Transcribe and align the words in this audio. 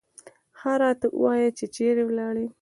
ښه 0.57 0.71
راته 0.81 1.05
ووایه 1.11 1.49
چې 1.57 1.65
چېرې 1.75 2.03
ولاړې. 2.07 2.47